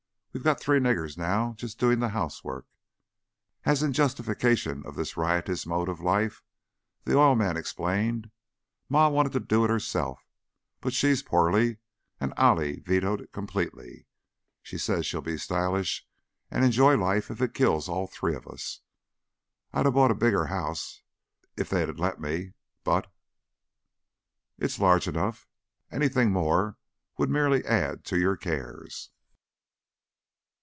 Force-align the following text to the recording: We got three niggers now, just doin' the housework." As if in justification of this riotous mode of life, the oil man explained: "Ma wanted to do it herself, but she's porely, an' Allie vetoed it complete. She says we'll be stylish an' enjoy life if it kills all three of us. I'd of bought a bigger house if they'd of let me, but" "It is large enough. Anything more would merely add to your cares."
We 0.33 0.39
got 0.39 0.61
three 0.61 0.79
niggers 0.79 1.17
now, 1.17 1.55
just 1.57 1.77
doin' 1.77 1.99
the 1.99 2.07
housework." 2.07 2.65
As 3.65 3.83
if 3.83 3.87
in 3.87 3.91
justification 3.93 4.81
of 4.85 4.95
this 4.95 5.17
riotous 5.17 5.65
mode 5.65 5.89
of 5.89 5.99
life, 5.99 6.41
the 7.03 7.17
oil 7.17 7.35
man 7.35 7.57
explained: 7.57 8.31
"Ma 8.87 9.09
wanted 9.09 9.33
to 9.33 9.41
do 9.41 9.65
it 9.65 9.69
herself, 9.69 10.25
but 10.79 10.93
she's 10.93 11.21
porely, 11.21 11.79
an' 12.21 12.31
Allie 12.37 12.79
vetoed 12.79 13.19
it 13.19 13.33
complete. 13.33 13.73
She 14.63 14.77
says 14.77 15.11
we'll 15.11 15.21
be 15.21 15.37
stylish 15.37 16.07
an' 16.49 16.63
enjoy 16.63 16.95
life 16.95 17.29
if 17.29 17.41
it 17.41 17.53
kills 17.53 17.89
all 17.89 18.07
three 18.07 18.33
of 18.33 18.47
us. 18.47 18.79
I'd 19.73 19.85
of 19.85 19.95
bought 19.95 20.11
a 20.11 20.15
bigger 20.15 20.45
house 20.45 21.01
if 21.57 21.69
they'd 21.69 21.89
of 21.89 21.99
let 21.99 22.21
me, 22.21 22.53
but" 22.85 23.11
"It 24.59 24.67
is 24.67 24.79
large 24.79 25.09
enough. 25.09 25.49
Anything 25.91 26.31
more 26.31 26.77
would 27.17 27.29
merely 27.29 27.65
add 27.65 28.05
to 28.05 28.17
your 28.17 28.37
cares." 28.37 29.09